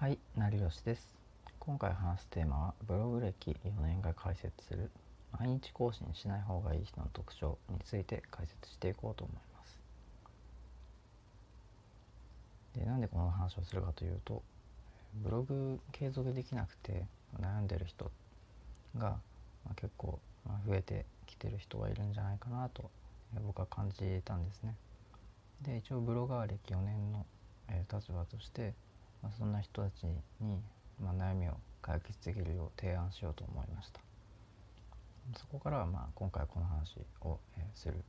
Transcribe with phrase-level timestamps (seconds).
[0.00, 1.08] はい、成吉です。
[1.58, 4.92] 今回話すテーマはブログ歴4年が解説する
[5.36, 9.80] 毎日更新しない方がいい人の特徴について解説していこうと思います。
[12.78, 14.40] でなんでこの話をするかというと
[15.16, 17.04] ブログ継続できなくて
[17.40, 18.12] 悩んでる人
[18.96, 19.16] が、
[19.66, 20.20] ま、結構
[20.64, 22.88] 増えてきてる人がいるんじゃないかなと
[23.44, 24.76] 僕は感じたんですね。
[25.62, 27.26] で一応ブロガー歴4年の
[27.92, 28.74] 立場として
[29.22, 30.04] まあ、そんな人たち
[30.40, 30.60] に、
[31.00, 34.00] まあ、悩みを解決できるよう提案しようと思いました。
[35.36, 38.02] そこからは、まあ、今回この話を、えー、する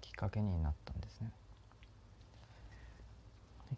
[0.00, 1.30] きっかけになったんですね。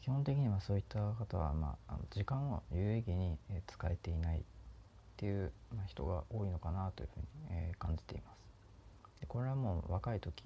[0.03, 4.43] 基本的にはそういった方は、まあ、時間を有意義に使えていないっ
[5.17, 8.39] ていう、まあ、人が多いのかなというふうに、えー、感じています。
[9.21, 10.45] でこれはもう若い時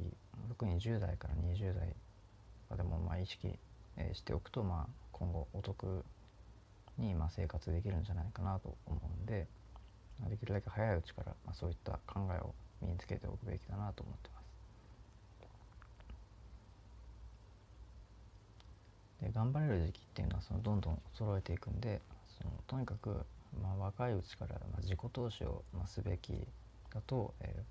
[0.49, 1.95] 特に10代から20代
[2.77, 3.59] でもまあ意識
[3.97, 6.05] えしておくと、まあ、今後お得
[6.99, 9.47] にま生活できるんじゃないかなと思うんで
[10.29, 14.41] できるだけ早いうちからまそういった考えを身につけておくべきだなと思ってま
[19.21, 19.25] す。
[19.27, 22.01] で頑張れる時期っていうのはそのどんどん揃えていくんで
[22.41, 23.25] そのとにかく
[23.63, 26.33] まあ若いうちからま自己投資をますべき
[26.93, 27.63] だと、え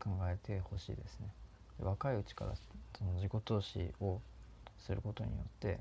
[0.00, 1.28] ー、考えてほしいですね。
[1.78, 2.54] 若いうちから
[2.98, 4.20] その自己投資を
[4.78, 5.78] することによって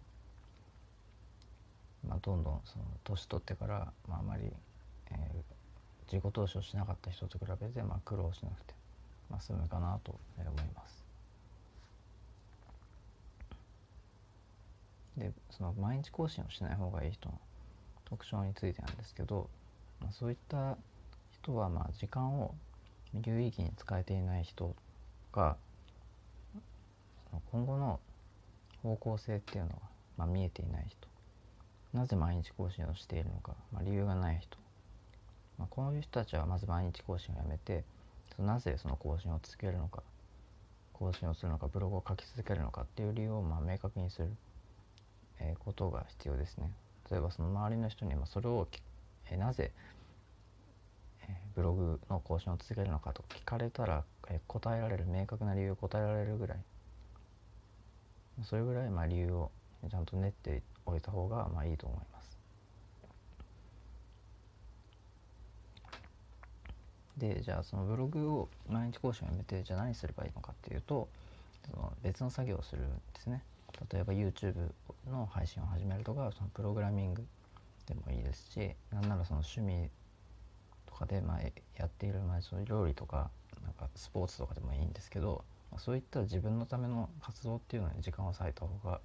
[2.08, 4.44] まあ、どんどんその年取ってから、まあ、あまり、
[5.12, 8.74] えー、自己投資をしなかった人と比べて、まあ、苦労しなくて、
[9.30, 11.06] まあ、済むかなと思います。
[15.18, 17.40] でその毎日更新をしない方がいい人の
[18.04, 19.50] 特徴についてなんですけど、
[20.02, 20.78] まあ、そういった
[21.32, 22.54] 人はまあ時間を
[23.26, 24.76] 有意義に使えていない人
[25.32, 25.56] が
[27.52, 28.00] 今後の
[28.84, 29.76] 方向性っていうのが、
[30.18, 31.08] まあ、見えていない人
[31.96, 34.58] なぜ毎日更新をしているのか、まあ、理由がない人、
[35.58, 37.86] まあ、こういう人たちはまず毎日更新をやめて
[38.38, 40.04] なぜその更新を続けるのか
[40.92, 44.30] 更新をするのかブログを書き続けるのかっていう理由をまあ明確にする、
[45.42, 46.72] えことが必要ですね。
[47.12, 48.66] 例えばその周りの人にまそれを、
[49.30, 49.72] えなぜ、
[51.28, 56.58] えブログの更新を続けるのかと聞かれたら、え答えられる明確な理由を答えられるぐらい
[58.44, 59.52] それぐらいま理由を
[59.90, 62.38] ちゃんと練っていっておいた方がまあいいと思います。
[67.18, 71.08] でじゃあそのブログを毎日更新をやめてじゃあ何すればいいのかっていうと
[71.72, 73.42] その別の作業をするんですね。
[73.92, 74.54] 例えば YouTube
[75.10, 77.26] の配信を始めるとかそのプログラミング
[77.88, 79.90] でもいいですしなんならその趣味
[80.86, 81.42] とかでまあ
[81.78, 83.30] やっている、まあ、その料理とか
[83.64, 89.02] なんかスポーツとかでもいいんですけど、まあ、そういった自分のための活動っていうのに時間を割いた方が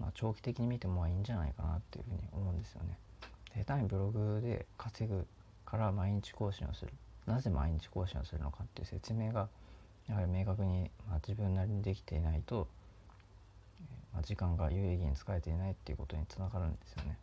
[0.00, 2.98] まあ、長期的に見てもいいんじゃないかなっていうふうに思うんですよね。
[3.56, 5.26] 下手にブログで稼ぐ
[5.64, 6.92] から毎日更新をする
[7.26, 9.48] なぜ毎日更新をするのかっていう説明が
[10.08, 12.68] やはり明確に、まあ、自分なりにできていないと、
[14.12, 17.18] まあ、時間が有意義に使えていないっていうことにつながるんですよね。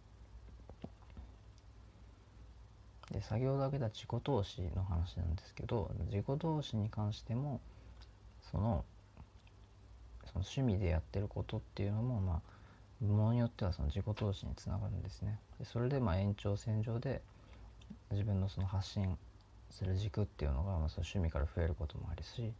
[3.11, 7.59] で先ほど挙げた自己投資の話なんですけど自己投資に関しても
[8.49, 8.85] その
[10.23, 12.41] その趣味でやってることっていうのもまあ
[13.01, 15.39] ものによってはその自己投資につながるんですね。
[15.59, 17.21] でそれでまあ延長線上で
[18.11, 19.17] 自分のその発信
[19.69, 22.53] する軸っていうのがまあその趣味から増えることもあるし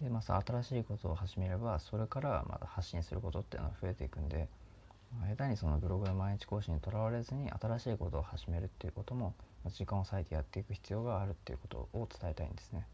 [0.00, 4.48] でまあ新しいことを始めればそれからまた発信することっていうのは増えていくんで、
[5.20, 9.34] ま、下手にそのブログの毎日更新にとらわれずに新しいことを始めるっていうことも
[9.66, 12.86] 時間を割いてやっていく必要があるっていうことを伝えたいんですね。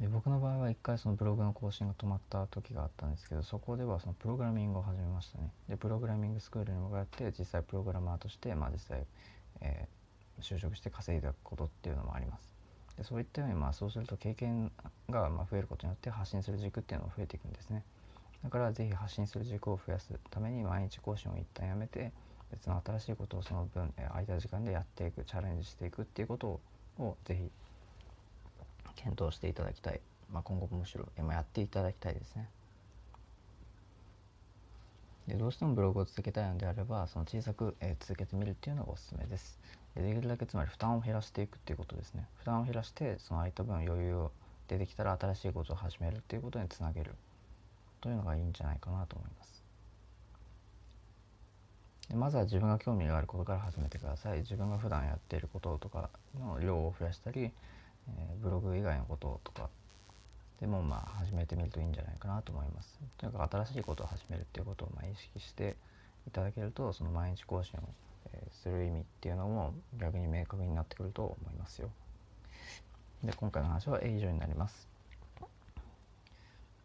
[0.00, 5.50] で僕の場合は一回そのブログの更新が止まった時があったんですけどそこではそのプログラミングを始めましたね。
[5.70, 9.06] でプログラミングスクールに向かって実際プログラマーとしてまあ実際、
[9.62, 12.52] えー、就職して稼いだことっていうのもあります。
[12.98, 14.70] でそういったようにまあそうすると経験
[15.08, 17.82] がま増えることによって発信する軸っていうのも増えていくんですね。
[18.44, 22.12] だから是非発信する軸を増やすために毎日更新を一旦やめて
[22.50, 26.60] 別の新しいことをその分空いた時間でやっていくチャレンジしていくっていうこと
[26.98, 27.50] を是非
[28.96, 30.00] 検討していただきたい、
[30.32, 32.48] まあ、今後もむしろやっていただきたいですね。
[35.28, 39.58] でどうしてもブログを続けたいのであればその小さく、え、続けてみるっていうのがおすすめです。
[39.94, 42.26] でできるだけつまり負担を減らしていくっていうことですね。
[42.38, 44.30] 負担を減らしてその空いた分余裕を
[44.68, 47.14] 出てきたら新しいことを始めるっていうことにつなげる。
[48.00, 49.64] というのがいいんじゃないかなと思います。
[52.08, 54.38] でまずは自分が興味があることから始めてください。
[54.38, 56.08] 自分が普段やっていることとか
[56.38, 57.50] の量を増やしたり
[58.08, 59.68] えー、ブログ以外のこととか
[60.60, 62.98] でもまあ始めてみるといいんじゃないかなと思います。
[63.18, 65.76] とにかく新しいことを始めるっていうことをまあ意識して、
[66.26, 67.82] いただけるとその毎日更新を、
[68.32, 71.90] えする意味っていうのも逆に明確になってくると思いますよ。
[73.22, 74.88] で今回の話は以上になります。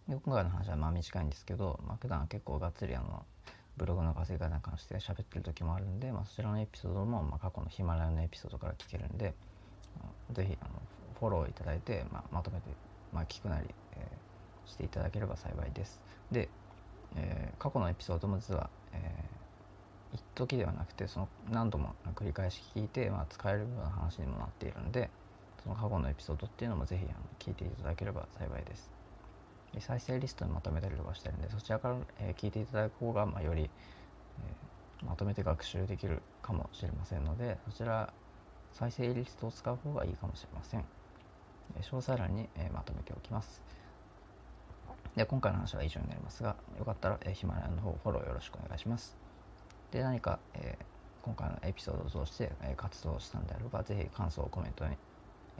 [0.07, 3.25] で今回の話はまあ短いんですけど、まあ、普段は結構がっつりあの
[3.77, 9.33] ブログの稼ぎ方に関して喋ってる時もあるんで、まあ、そちらのエピソードも、まあ、過去のヒマラヤのエピソードから聞けるんで、
[10.33, 10.81] 是非あの
[11.21, 12.63] フォローいただいて、まあ、まとめて、
[13.13, 16.01] まあ、聞くなり、えー、していただければ幸いです。
[16.31, 16.49] で、
[17.15, 25.11] えー、過去のエピソードも実は、えー、一時ではなくてその何度も繰り返し聞いて、まあ、使えるような話にもなっているので
[25.63, 27.05] その過去のエピソードっていうのも是非
[27.39, 28.89] 聞いていただければ幸いです。
[29.73, 38.11] で再生リストにまとめたりとかしてるんでそちらから、え、聞いていただく方が、まあ、より、え、まとめて学習できるかもしれませんのでそちら
[38.73, 40.83] 再生リストを使う方がいいかもしれません、
[41.79, 43.61] 詳細欄に、まとめておきます
[45.15, 49.15] で今回の話は以上になりますがよかったら、ヒマラヤの方フォローよろしくお願いします
[49.91, 50.77] で何か、え
[51.21, 54.95] 今回のエピソードを通して、え活動したんであればぜひ感想をコメントに、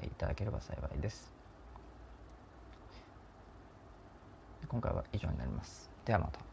[0.02, 1.42] えいただければ幸いです
[4.72, 5.90] 今回は以上になります。
[6.06, 6.51] ではまた。